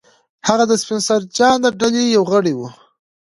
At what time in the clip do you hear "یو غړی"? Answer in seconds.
2.15-2.53